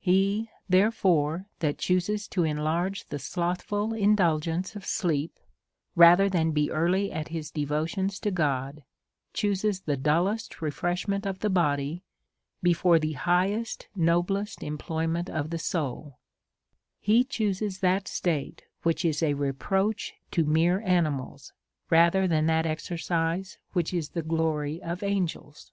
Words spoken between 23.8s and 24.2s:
is